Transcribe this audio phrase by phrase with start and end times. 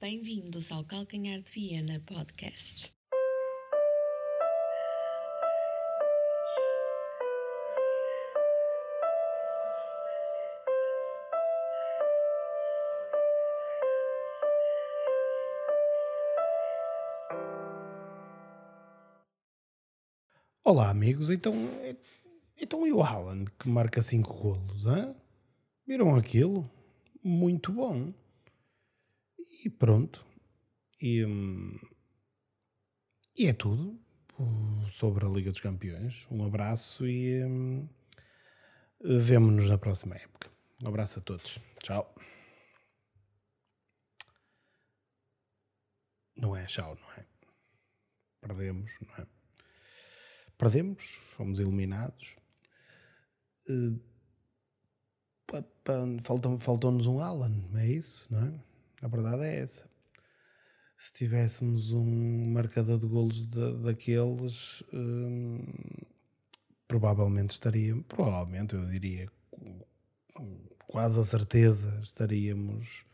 [0.00, 2.96] Bem-vindos ao Calcanhar de Viena Podcast.
[20.62, 21.28] Olá, amigos.
[21.28, 21.52] Então,
[22.56, 24.84] então e o Alan que marca 5 golos?
[25.84, 26.70] Viram aquilo?
[27.20, 28.12] Muito bom.
[29.64, 30.24] E pronto.
[31.00, 31.78] E, hum,
[33.36, 33.98] e é tudo
[34.88, 36.26] sobre a Liga dos Campeões.
[36.30, 37.88] Um abraço e hum,
[39.00, 40.50] vemo-nos na próxima época.
[40.82, 41.58] Um abraço a todos.
[41.82, 42.14] Tchau.
[46.36, 47.26] Não é tchau, não é?
[48.40, 49.26] Perdemos, não é?
[50.56, 52.36] Perdemos, fomos eliminados.
[53.68, 54.00] Uh,
[56.60, 58.67] Faltou-nos um Alan, é isso, não é?
[59.02, 59.88] A verdade é essa.
[60.98, 65.64] Se tivéssemos um marcador de golos de, daqueles, hum,
[66.88, 69.30] provavelmente estaria, provavelmente eu diria,
[70.88, 73.06] quase a certeza estaríamos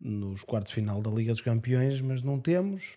[0.00, 2.96] nos quartos final da Liga dos Campeões, mas não temos.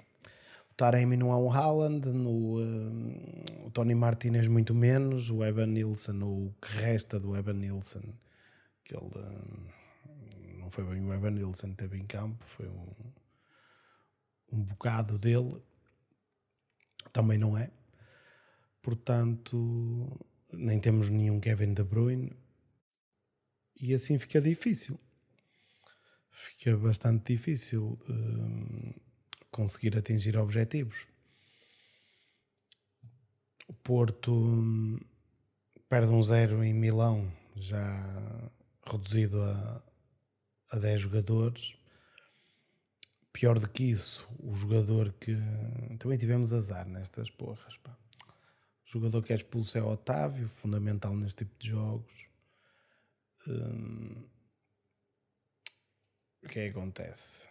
[0.71, 5.67] O Taremi não é um Haaland, no, hum, o Tony Martinez muito menos, o Evan
[5.67, 8.01] Nilsson, o que resta do Evan Nilsson,
[8.83, 9.67] que ele hum,
[10.69, 12.93] não foi bem o Evan Nilsson que teve em campo, foi um,
[14.51, 15.59] um bocado dele,
[17.11, 17.71] também não é.
[18.83, 22.31] Portanto, nem temos nenhum Kevin De Bruyne
[23.81, 24.99] e assim fica difícil.
[26.29, 28.93] Fica bastante difícil hum,
[29.49, 31.07] conseguir atingir objetivos.
[33.67, 34.99] O Porto hum,
[35.89, 38.51] perde um zero em Milão, já
[38.85, 39.83] reduzido a,
[40.69, 41.75] a 10 jogadores.
[43.31, 45.37] Pior do que isso, o jogador que.
[45.99, 47.77] Também tivemos azar nestas porras.
[47.77, 47.95] Pá.
[48.87, 52.27] O jogador que é expulso é Otávio, fundamental neste tipo de jogos.
[53.47, 54.23] Hum...
[56.43, 57.47] O que é que acontece?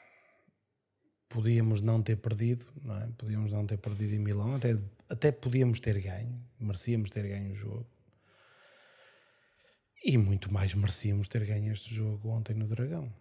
[1.29, 3.07] Podíamos não ter perdido, não é?
[3.19, 4.77] Podíamos não ter perdido em Milão, até,
[5.09, 7.87] até podíamos ter ganho, merecíamos ter ganho o jogo.
[10.05, 13.13] E muito mais merecíamos ter ganho este jogo ontem no Dragão.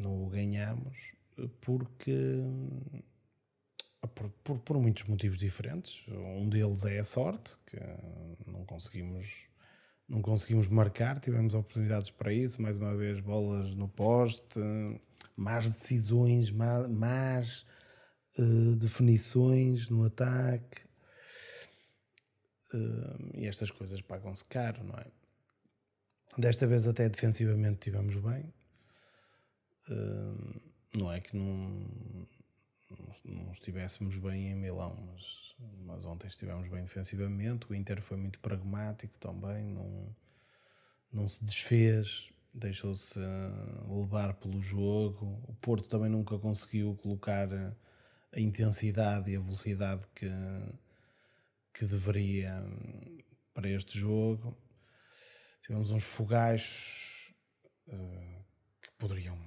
[0.00, 1.14] Não o ganhamos
[1.60, 2.38] porque.
[4.14, 6.04] Por, por, por, muitos motivos diferentes.
[6.08, 7.78] Um deles é a sorte, que
[8.50, 9.48] não conseguimos,
[10.08, 14.58] não conseguimos marcar, tivemos oportunidades para isso, mais uma vez bolas no poste,
[15.36, 17.66] más decisões, más, más
[18.38, 20.82] uh, definições no ataque.
[22.74, 25.06] Uh, e estas coisas pagam-se caro, não é?
[26.36, 28.52] Desta vez até defensivamente tivemos bem.
[29.88, 30.60] Uh,
[30.96, 31.86] não é que não,
[33.24, 35.54] não estivéssemos bem em Milão, mas,
[35.84, 37.70] mas ontem estivemos bem defensivamente.
[37.70, 40.14] O Inter foi muito pragmático também, não,
[41.12, 43.18] não se desfez, deixou-se
[43.88, 45.42] levar pelo jogo.
[45.48, 47.48] O Porto também nunca conseguiu colocar
[48.32, 50.30] a intensidade e a velocidade que,
[51.74, 52.62] que deveria
[53.54, 54.56] para este jogo.
[55.62, 57.32] Tivemos uns fogachos
[57.86, 58.44] uh,
[58.82, 59.38] que poderiam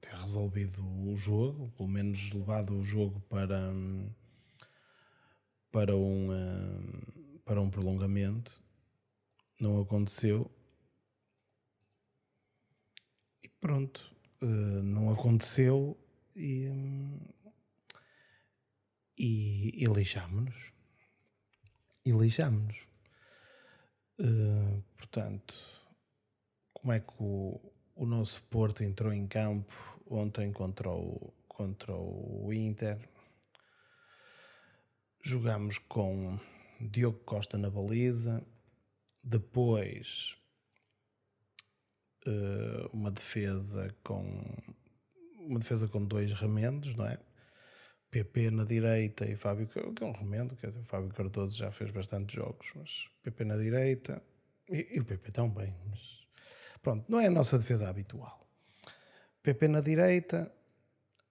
[0.00, 3.72] ter resolvido o jogo, pelo menos levado o jogo para,
[5.70, 8.62] para, um, uh, para um prolongamento.
[9.60, 10.50] Não aconteceu.
[13.42, 14.12] E pronto,
[14.42, 15.96] uh, não aconteceu
[16.34, 16.68] e,
[19.16, 20.72] e, e lixámos-nos.
[22.04, 22.95] E lixámos-nos.
[24.18, 25.54] Uh, portanto,
[26.72, 27.60] como é que o,
[27.94, 32.98] o nosso Porto entrou em campo ontem contra o, contra o Inter?
[35.22, 36.38] Jogámos com
[36.80, 38.46] Diogo Costa na baliza,
[39.22, 40.36] depois
[42.26, 44.42] uh, uma defesa com
[45.40, 47.18] uma defesa com dois remendos, não é?
[48.10, 51.70] PP na direita e Fábio, que é um remendo, quer dizer, o Fábio Cardoso já
[51.70, 54.22] fez bastantes jogos, mas PP na direita
[54.68, 56.26] e, e o PP também, mas
[56.82, 58.46] pronto, não é a nossa defesa habitual.
[59.42, 60.52] PP na direita,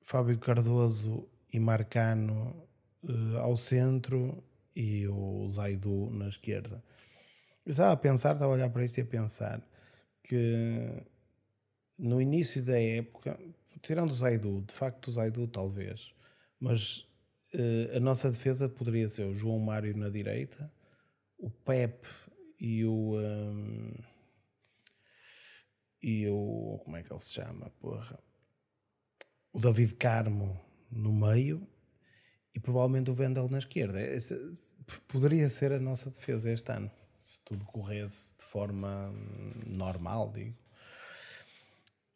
[0.01, 2.68] Fábio Cardoso e Marcano
[3.04, 4.44] uh, ao centro
[4.75, 6.83] e o Zaidu na esquerda.
[7.66, 9.62] Estava a pensar, estava a olhar para isto e a pensar
[10.24, 11.04] que
[11.98, 13.39] no início da época,
[13.81, 16.15] tirando o Zaidu, de facto o Zaidu talvez,
[16.60, 17.00] mas
[17.54, 20.72] uh, a nossa defesa poderia ser o João Mário na direita,
[21.38, 22.06] o Pep
[22.60, 23.18] e o.
[23.18, 23.94] Um,
[26.02, 26.80] e o.
[26.84, 27.69] Como é que ele se chama?
[27.80, 28.19] Porra.
[29.52, 30.60] o David Carmo
[30.92, 31.68] no meio
[32.54, 34.00] e provavelmente o Vendel na esquerda.
[35.07, 39.12] Poderia ser a nossa defesa este ano, se tudo corresse de forma
[39.66, 40.56] normal, digo.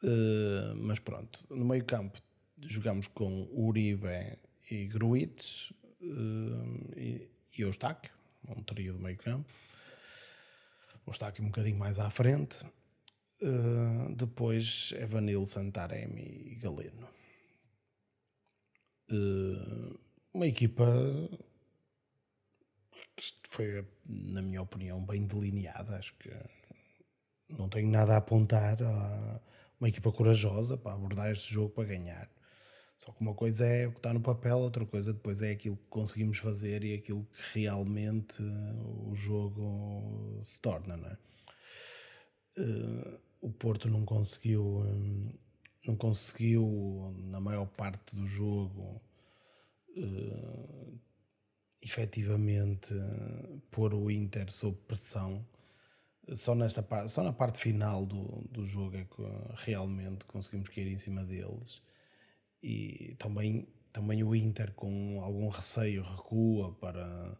[0.01, 2.21] Uh, mas pronto, no meio campo
[2.61, 4.37] jogamos com Uribe
[4.69, 5.71] e Gruites
[6.01, 8.11] uh, e, e Eustáquio,
[8.47, 9.49] um trio do meio campo.
[11.07, 12.63] Eustáquio um bocadinho mais à frente.
[13.41, 17.07] Uh, depois Evanil, Santaremi e Galeno.
[19.11, 19.99] Uh,
[20.33, 20.85] uma equipa
[23.15, 25.97] que foi, na minha opinião, bem delineada.
[25.97, 26.29] Acho que
[27.49, 28.77] não tenho nada a apontar
[29.79, 32.29] uma equipa corajosa para abordar este jogo para ganhar.
[32.99, 35.77] Só que uma coisa é o que está no papel, outra coisa depois é aquilo
[35.77, 41.17] que conseguimos fazer e aquilo que realmente o jogo se torna, não é?
[42.57, 44.83] Uh, o Porto não conseguiu,
[45.87, 49.01] não conseguiu na maior parte do jogo
[49.95, 50.99] uh,
[51.81, 55.47] efetivamente uh, pôr o Inter sob pressão.
[56.35, 59.23] Só, nesta só na parte final do, do jogo é que
[59.65, 61.81] realmente conseguimos cair em cima deles.
[62.61, 67.37] E também, também o Inter, com algum receio, recua para,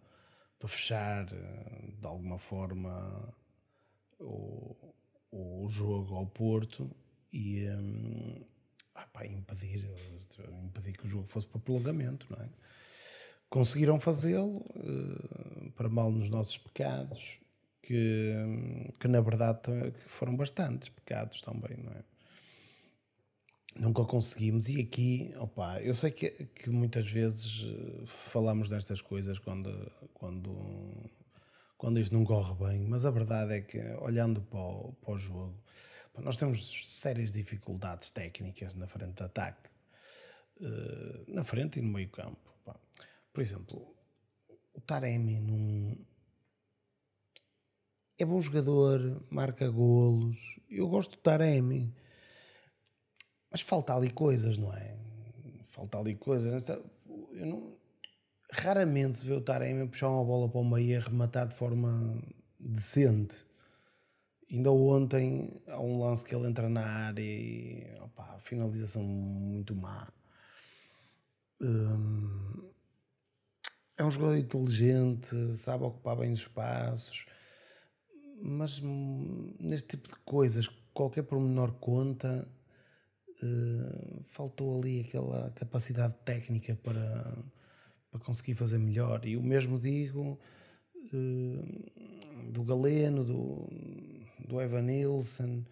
[0.58, 3.34] para fechar de alguma forma
[4.20, 4.76] o,
[5.32, 6.90] o jogo ao Porto
[7.32, 7.68] e.
[7.70, 8.44] Um,
[8.96, 9.90] ah, pá, impedir,
[10.66, 12.50] impedir que o jogo fosse para prolongamento, não é?
[13.50, 17.40] Conseguiram fazê-lo, uh, para mal nos nossos pecados,
[17.82, 18.34] que,
[19.00, 19.62] que na verdade
[20.08, 22.04] foram bastantes pecados também, não é?
[23.76, 29.38] Nunca conseguimos, e aqui, opa, eu sei que, que muitas vezes eh, falamos destas coisas
[29.38, 29.70] quando,
[30.14, 31.10] quando,
[31.78, 35.18] quando isto não corre bem, mas a verdade é que, olhando para o, para o
[35.18, 35.56] jogo,
[36.18, 39.70] nós temos sérias dificuldades técnicas na frente de ataque,
[40.60, 42.50] uh, na frente e no meio campo.
[43.32, 43.96] Por exemplo,
[44.74, 45.96] o Taremi num...
[48.18, 51.94] é bom jogador, marca golos, eu gosto do Taremi,
[53.52, 54.96] mas falta ali coisas, não é?
[55.64, 56.68] Falta ali coisas.
[57.34, 57.78] Eu não...
[58.52, 62.20] Raramente se vê o Taremi puxar uma bola para o meio e arrematar de forma
[62.60, 63.46] decente.
[64.52, 70.12] Ainda ontem há um lance que ele entra na área e opa, finalização muito má.
[71.62, 72.72] Hum,
[73.96, 77.28] é um jogador inteligente, sabe ocupar bem os espaços,
[78.42, 82.48] mas hum, neste tipo de coisas, qualquer pormenor conta.
[83.42, 87.38] Uh, faltou ali aquela capacidade técnica para,
[88.12, 89.26] para conseguir fazer melhor.
[89.26, 90.38] E o mesmo digo
[91.14, 93.70] uh, do Galeno, do,
[94.46, 95.64] do Evan Nilsson,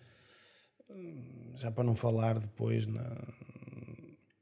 [1.55, 3.03] já para não falar depois na,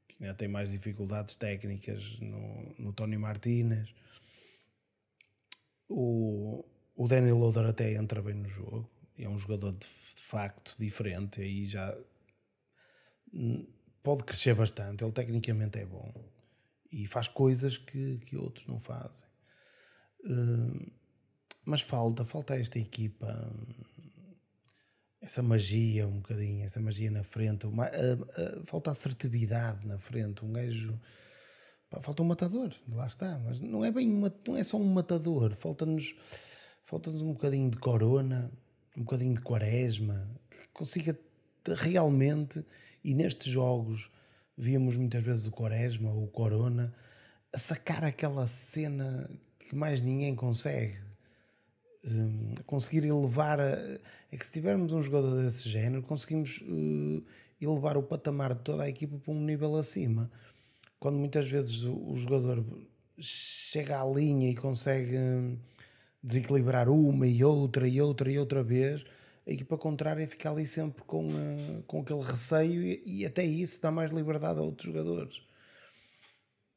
[0.06, 3.92] que ainda tem mais dificuldades técnicas no, no Tony Martinez.
[5.88, 6.64] O,
[6.94, 8.88] o Daniel Loader até entra bem no jogo,
[9.18, 11.96] é um jogador de, de facto diferente, aí já
[14.02, 16.12] pode crescer bastante, ele tecnicamente é bom
[16.92, 19.26] e faz coisas que, que outros não fazem.
[20.24, 20.90] Uh,
[21.64, 23.52] mas falta, falta esta equipa
[25.26, 30.44] essa magia um bocadinho, essa magia na frente, uma, a, a, falta assertividade na frente,
[30.44, 30.98] um gajo
[31.90, 34.84] pá, falta um matador, lá está, mas não é bem uma, não é só um
[34.84, 36.14] matador, falta-nos
[36.84, 38.50] falta-nos um bocadinho de corona,
[38.96, 41.18] um bocadinho de quaresma, que consiga
[41.66, 42.64] realmente,
[43.06, 44.10] e nestes jogos
[44.56, 46.94] víamos muitas vezes o quaresma ou o corona
[47.52, 51.06] a sacar aquela cena que mais ninguém consegue
[52.06, 53.60] Hum, conseguir elevar.
[53.60, 53.98] A,
[54.30, 57.24] é que se tivermos um jogador desse género, conseguimos uh,
[57.60, 60.30] elevar o patamar de toda a equipa para um nível acima.
[61.00, 62.64] Quando muitas vezes o, o jogador
[63.18, 65.58] chega à linha e consegue hum,
[66.22, 69.04] desequilibrar uma e outra e outra e outra vez,
[69.46, 73.80] a equipa contrária fica ali sempre com, uh, com aquele receio e, e, até isso
[73.80, 75.38] dá mais liberdade a outros jogadores.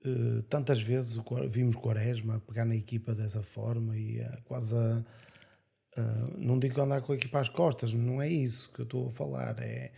[0.06, 5.04] Uh, tantas vezes o, vimos Quaresma pegar na equipa dessa forma e uh, quase a,
[6.38, 9.12] não digo andar com a equipa às costas, não é isso que eu estou a
[9.12, 9.92] falar, é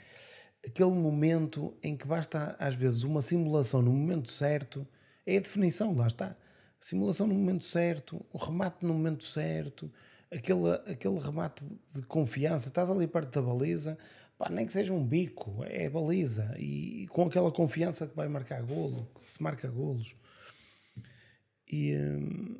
[0.66, 4.88] aquele momento em que basta às vezes uma simulação no momento certo,
[5.25, 6.36] é a definição, lá está.
[6.80, 9.92] simulação no momento certo, o remate no momento certo,
[10.32, 13.98] aquele, aquele remate de, confiança, estás ali perto da baliza,
[14.38, 18.64] pá, nem que seja um bico, é baliza, e com aquela confiança que vai marcar
[18.64, 20.16] golo, que se marca golos.
[21.70, 22.58] E hum,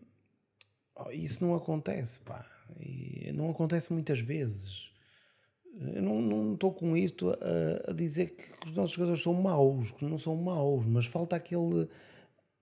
[1.12, 2.46] isso não acontece, pá.
[2.80, 4.92] E não acontece muitas vezes.
[5.96, 10.06] Eu não, estou com isto a, a, dizer que os nossos jogadores são maus, que
[10.06, 11.88] não são maus, mas falta aquele,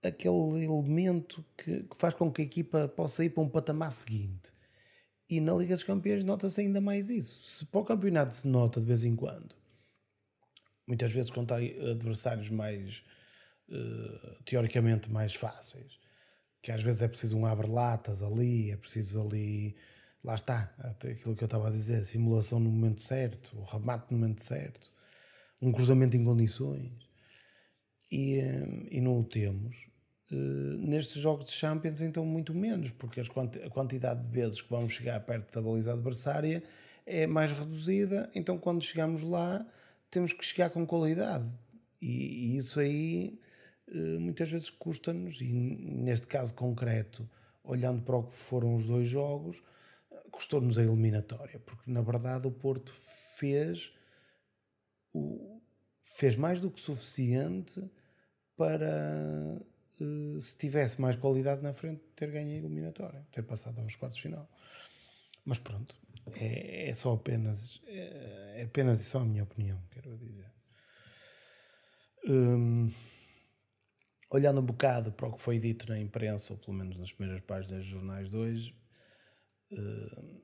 [0.02, 4.52] aquele elemento que, que faz com que a equipa possa ir para um patamar seguinte.
[5.30, 7.58] E na Liga dos Campeões nota-se ainda mais isso.
[7.58, 9.54] Se para o campeonato se nota de vez em quando,
[10.86, 13.04] muitas vezes contra adversários mais
[13.68, 16.00] uh, teoricamente mais fáceis,
[16.60, 19.76] que às vezes é preciso um abre-latas ali, é preciso ali
[20.22, 24.18] lá está, aquilo que eu estava a dizer, simulação no momento certo, o remate no
[24.18, 24.92] momento certo,
[25.62, 26.92] um cruzamento em condições.
[28.10, 29.89] E, eh, e não o temos.
[30.32, 30.34] Eh,
[30.78, 35.18] nestes jogos de Champions, então, muito menos, porque a quantidade de vezes que vamos chegar
[35.20, 36.62] perto da baliza adversária
[37.04, 39.66] é mais reduzida, então, quando chegamos lá,
[40.10, 41.52] temos que chegar com qualidade.
[42.00, 43.40] E, e isso aí
[43.88, 47.28] eh, muitas vezes custa-nos, e neste caso concreto,
[47.64, 49.62] olhando para o que foram os dois jogos,
[50.30, 52.92] custou-nos a eliminatória, porque na verdade o Porto
[53.36, 53.92] fez
[55.12, 55.60] o,
[56.04, 57.82] fez mais do que suficiente
[58.56, 59.60] para
[60.40, 64.22] se tivesse mais qualidade na frente ter ganho a eliminatória, ter passado aos quartos de
[64.22, 64.48] final.
[65.44, 65.94] Mas pronto,
[66.32, 70.50] é, é só apenas é, é apenas só a minha opinião, quero dizer.
[72.28, 72.90] Hum,
[74.30, 77.42] olhando um bocado para o que foi dito na imprensa, ou pelo menos nas primeiras
[77.42, 78.80] páginas dos jornais de hoje,
[79.72, 80.42] Uh,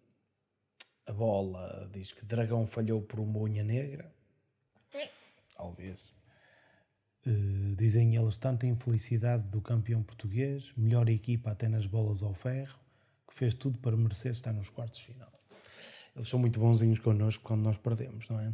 [1.07, 4.15] a bola diz que Dragão falhou por uma unha negra.
[5.57, 6.16] Talvez.
[7.27, 12.79] Uh, dizem eles tanta infelicidade do campeão português, melhor equipa até nas bolas ao ferro,
[13.27, 15.33] que fez tudo para merecer estar nos quartos de final.
[16.15, 18.49] Eles são muito bonzinhos connosco quando nós perdemos, não é?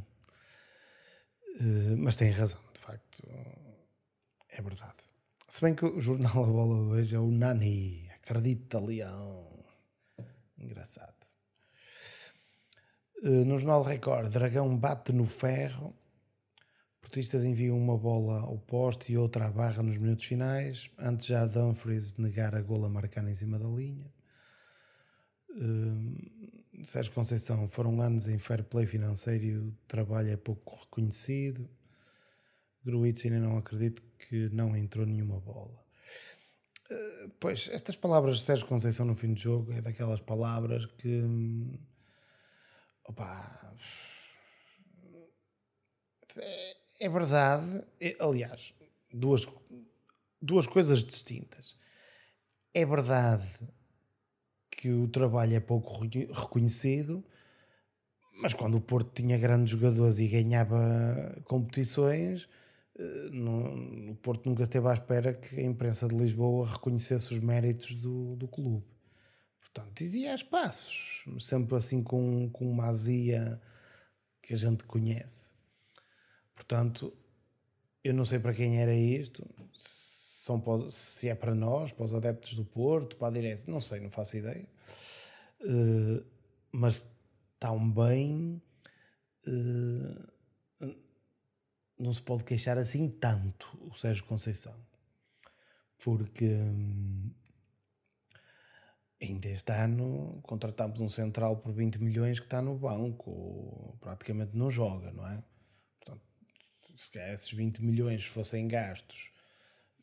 [1.60, 3.22] Uh, mas têm razão, de facto.
[4.48, 4.96] É verdade.
[5.46, 9.52] Se bem que o jornal A Bola hoje é o Nani, acredita, Leão.
[10.58, 11.26] Engraçado.
[13.22, 15.94] Uh, no Jornal Record, Dragão bate no ferro.
[17.12, 21.44] Portistas enviam uma bola ao poste e outra à barra nos minutos finais, antes já
[21.44, 24.10] Dumfries negar a gola marcada em cima da linha.
[25.50, 31.68] Uh, Sérgio Conceição, foram anos em fair play financeiro e o trabalho é pouco reconhecido.
[32.82, 35.84] Gruitch ainda não acredito que não entrou nenhuma bola.
[37.38, 41.22] Pois, estas palavras de Sérgio Conceição no fim do jogo é daquelas palavras que.
[43.04, 43.76] Opa.
[46.38, 47.84] É, é verdade.
[48.00, 48.72] É, aliás,
[49.12, 49.44] duas,
[50.40, 51.76] duas coisas distintas.
[52.72, 53.58] É verdade
[54.70, 57.24] que o trabalho é pouco reconhecido,
[58.40, 62.48] mas quando o Porto tinha grandes jogadores e ganhava competições
[62.98, 67.40] eh, no, o Porto nunca esteve à espera que a imprensa de Lisboa reconhecesse os
[67.40, 68.86] méritos do, do clube.
[69.60, 73.60] Portanto, dizia espaços, sempre assim com, com uma azia
[74.42, 75.52] que a gente conhece.
[76.62, 77.12] Portanto,
[78.04, 82.14] eu não sei para quem era isto, se, são, se é para nós, para os
[82.14, 84.68] adeptos do Porto, para a direita, não sei, não faço ideia.
[85.60, 86.24] Uh,
[86.70, 87.10] mas
[87.58, 88.62] tão bem.
[89.44, 90.32] Uh,
[91.98, 94.74] não se pode queixar assim tanto o Sérgio Conceição.
[95.98, 97.30] Porque hum,
[99.20, 104.70] ainda este ano contratámos um central por 20 milhões que está no banco, praticamente não
[104.70, 105.42] joga, não é?
[106.96, 109.32] Se esses 20 milhões fossem gastos,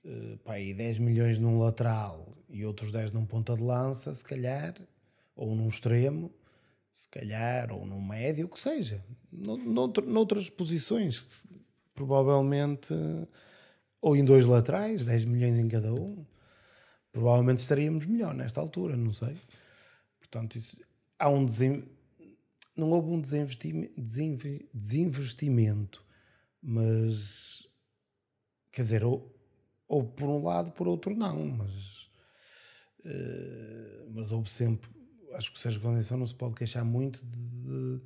[0.03, 4.23] uh, pá, e 10 milhões num lateral e outros 10 num ponta de lança, se
[4.23, 4.75] calhar,
[5.35, 6.31] ou num extremo,
[6.93, 11.47] se calhar, ou num médio, o que seja, noutras posições
[11.99, 12.93] provavelmente,
[14.01, 16.25] ou em dois laterais, 10 milhões em cada um,
[17.11, 19.35] provavelmente estaríamos melhor nesta altura, não sei.
[20.17, 20.79] Portanto, isso,
[21.17, 21.83] há um desem,
[22.73, 26.01] não houve um desinvestimento,
[26.61, 27.67] mas
[28.71, 29.35] quer dizer, ou,
[29.87, 32.09] ou por um lado, por outro não, mas,
[33.05, 34.89] uh, mas houve sempre.
[35.33, 38.01] Acho que o Sérgio Conceição não se pode queixar muito de, de,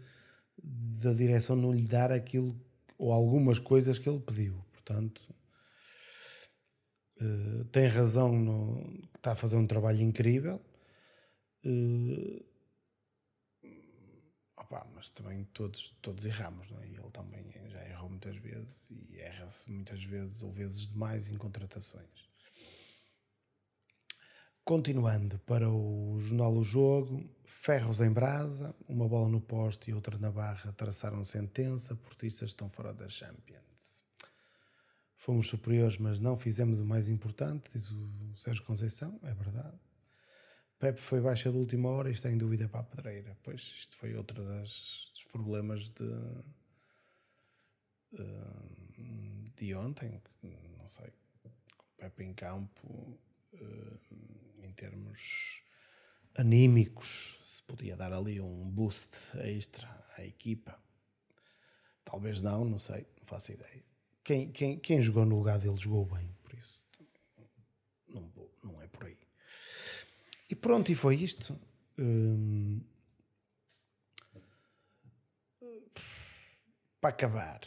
[1.01, 2.59] da direção não lhe dar aquilo
[2.97, 4.63] ou algumas coisas que ele pediu.
[4.71, 5.21] Portanto,
[7.21, 10.61] uh, tem razão, no, está a fazer um trabalho incrível.
[11.65, 12.52] Uh,
[14.73, 16.87] opa, mas também todos, todos erramos, não é?
[16.87, 22.23] ele também já errou muitas vezes e erra-se muitas vezes ou vezes demais em contratações.
[24.65, 30.17] Continuando para o jornal O Jogo, ferros em brasa, uma bola no poste e outra
[30.17, 34.03] na barra traçaram sentença, portistas estão fora da Champions.
[35.17, 39.92] Fomos superiores, mas não fizemos o mais importante, diz o Sérgio Conceição, é verdade.
[40.83, 43.37] Pepe foi baixa de última hora e está em dúvida para a pedreira.
[43.41, 46.03] Pois isto foi outro das, dos problemas de,
[48.19, 50.21] eh, de ontem.
[50.77, 51.09] Não sei.
[51.95, 53.17] Pepe em campo,
[53.53, 53.97] eh,
[54.61, 55.63] em termos
[56.35, 59.87] anímicos, se podia dar ali um boost extra
[60.17, 60.77] à equipa.
[62.03, 63.85] Talvez não, não sei, não faço ideia.
[64.21, 66.85] Quem, quem, quem jogou no lugar dele jogou bem, por isso
[68.05, 68.29] não,
[68.61, 69.22] não é por aí.
[70.49, 71.57] E pronto, e foi isto.
[71.97, 72.81] Hum,
[76.99, 77.59] para acabar,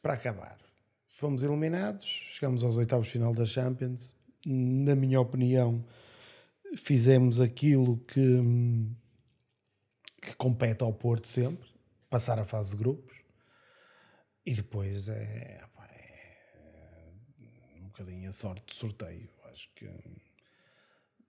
[0.00, 0.58] para acabar,
[1.08, 4.14] fomos eliminados, chegamos aos oitavos final da Champions.
[4.46, 5.84] Na minha opinião,
[6.76, 8.40] fizemos aquilo que,
[10.20, 11.68] que compete ao Porto sempre,
[12.08, 13.16] passar a fase de grupos.
[14.46, 15.60] E depois é,
[17.76, 19.28] é um bocadinho a sorte do sorteio.
[19.52, 19.88] Acho que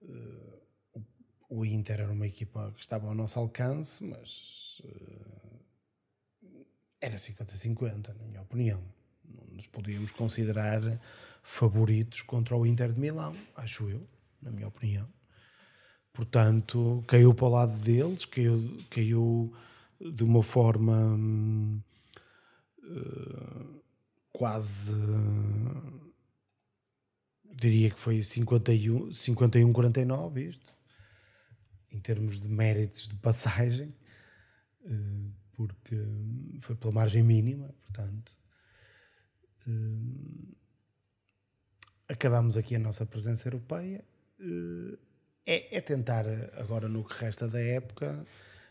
[0.04, 1.02] uh,
[1.48, 5.64] o Inter era uma equipa que estava ao nosso alcance, mas uh,
[7.00, 8.82] era 50-50, na minha opinião.
[9.24, 10.80] Não nos podíamos considerar
[11.42, 14.08] favoritos contra o Inter de Milão, acho eu,
[14.40, 15.08] na minha opinião.
[16.12, 19.52] Portanto, caiu para o lado deles, caiu, caiu
[20.00, 21.16] de uma forma
[22.82, 23.82] uh,
[24.32, 24.92] quase.
[27.54, 30.74] Diria que foi 51, 51 49 isto,
[31.90, 33.94] em termos de méritos de passagem,
[34.82, 35.96] uh, porque
[36.60, 38.36] foi pela margem mínima, portanto.
[42.08, 44.04] acabamos aqui a nossa presença europeia
[45.46, 48.26] é, é tentar, agora no que resta da época,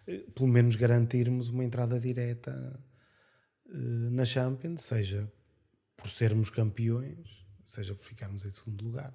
[0.08, 2.80] eh, pelo menos garantirmos uma entrada direta
[3.70, 3.72] eh,
[4.12, 5.32] na Champions, seja
[5.96, 9.14] por sermos campeões, seja por ficarmos em segundo lugar.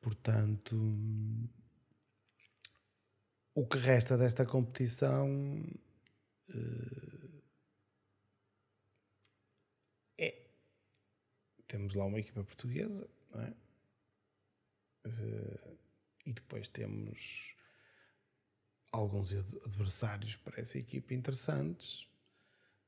[0.00, 0.76] Portanto,
[3.54, 5.64] o que resta desta competição
[6.48, 7.42] eh,
[10.18, 10.46] é.
[11.66, 13.54] Temos lá uma equipa portuguesa, não é?
[16.26, 17.54] E depois temos
[18.92, 22.06] alguns adversários para essa equipa interessantes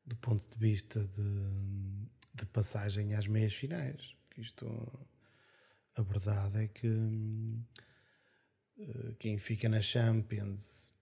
[0.04, 4.14] do ponto de vista de, de passagem às meias finais.
[4.40, 4.66] Isto,
[5.94, 6.88] a verdade é que
[8.78, 10.94] uh, quem fica na Champions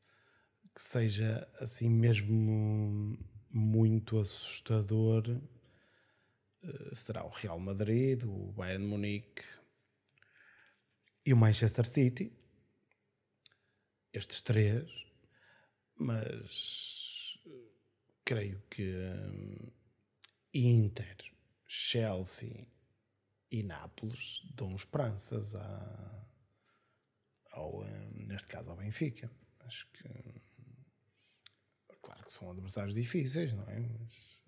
[0.74, 3.16] que seja assim mesmo
[3.48, 9.44] muito assustador uh, será o Real Madrid, o Bayern Munique
[11.24, 12.32] e o Manchester City.
[14.12, 14.90] Estes três,
[15.94, 17.38] mas
[18.24, 18.94] creio que
[20.52, 21.16] Inter,
[21.68, 22.66] Chelsea
[23.50, 26.26] e Nápoles dão esperanças a,
[27.52, 27.84] ao,
[28.14, 29.30] neste caso ao Benfica.
[29.60, 30.08] Acho que
[32.00, 33.80] claro que são adversários difíceis, não é?
[33.80, 34.42] Mas,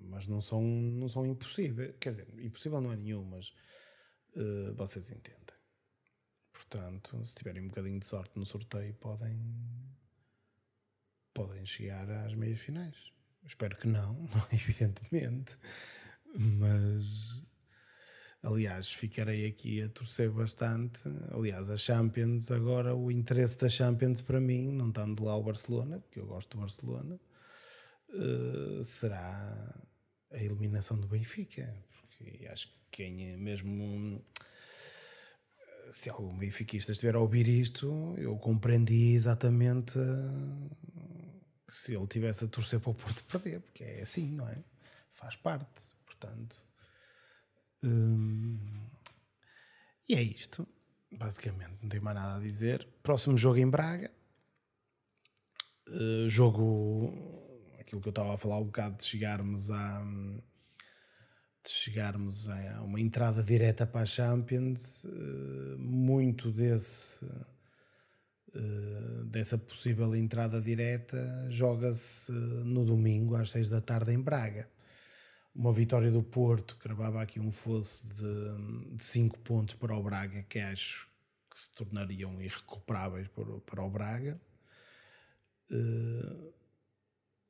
[0.00, 1.94] mas não são não são impossíveis.
[2.00, 3.48] Quer dizer, impossível não é nenhum, mas
[4.36, 5.54] uh, vocês entendem.
[6.52, 9.38] Portanto, se tiverem um bocadinho de sorte no sorteio, podem,
[11.32, 13.12] podem chegar às meias finais.
[13.44, 15.58] Espero que não, evidentemente,
[16.34, 17.42] mas
[18.44, 21.02] aliás, ficarei aqui a torcer bastante.
[21.32, 25.98] Aliás, a Champions, agora o interesse da Champions para mim, não estando lá o Barcelona,
[25.98, 27.18] porque eu gosto do Barcelona,
[28.10, 29.74] uh, será
[30.30, 34.22] a eliminação do Benfica, porque acho que quem é mesmo
[35.90, 39.98] se algum benfiquista estiver a ouvir isto, eu compreendi exatamente
[41.68, 44.58] se ele tivesse a torcer para o Porto perder, porque é assim, não é?
[45.10, 46.62] Faz parte, portanto.
[47.84, 48.58] Hum,
[50.08, 50.66] e é isto,
[51.12, 52.88] basicamente, não tenho mais nada a dizer.
[53.02, 54.10] Próximo jogo em Braga.
[55.86, 57.12] Uh, jogo,
[57.78, 60.02] aquilo que eu estava a falar um bocado de chegarmos a
[61.62, 67.24] de chegarmos a uma entrada direta para a Champions, eh, muito desse
[68.54, 74.68] eh, dessa possível entrada direta joga-se no domingo às seis da tarde em Braga.
[75.54, 80.42] Uma vitória do Porto cravava aqui um fosso de, de cinco pontos para o Braga
[80.48, 81.08] que acho
[81.48, 84.40] que se tornariam irrecuperáveis para, o Braga.
[85.70, 86.52] Uh,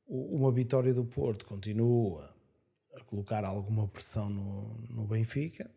[0.06, 2.34] uma vitória do Porto continua
[2.94, 5.70] a colocar alguma pressão no, no Benfica.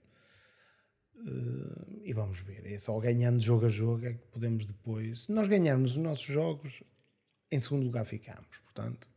[1.16, 5.32] Uh, e vamos ver, é só ganhando jogo a jogo é que podemos depois, se
[5.32, 6.84] nós ganharmos os nossos jogos,
[7.50, 9.10] em segundo lugar ficamos, portanto.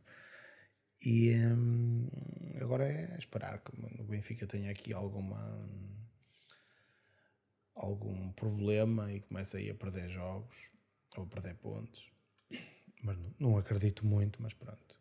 [1.03, 2.07] E um,
[2.61, 5.67] agora é esperar que o Benfica tenha aqui alguma
[7.75, 10.55] algum problema e começa aí a perder jogos
[11.17, 12.11] ou a perder pontos.
[13.03, 14.99] Mas não, não acredito muito, mas pronto.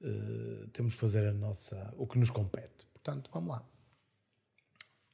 [0.00, 2.86] Uh, temos de fazer a nossa, o que nos compete.
[2.86, 3.68] Portanto, vamos lá.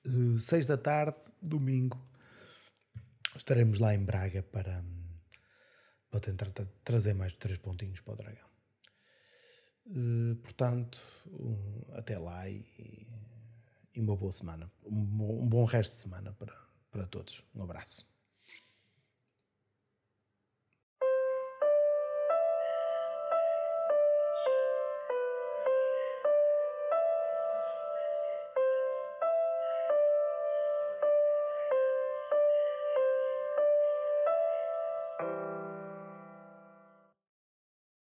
[0.07, 2.01] Uh, seis da tarde, domingo,
[3.37, 4.83] estaremos lá em Braga para,
[6.11, 8.50] para tentar tra trazer mais três pontinhos para o Dragão.
[9.91, 12.65] Uh, portanto, um, até lá e,
[13.95, 14.71] e, uma boa semana.
[14.85, 16.55] Um, um bom resto de semana para,
[16.91, 17.45] para todos.
[17.55, 18.10] Um abraço.